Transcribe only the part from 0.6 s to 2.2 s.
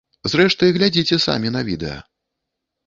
глядзіце самі на відэа.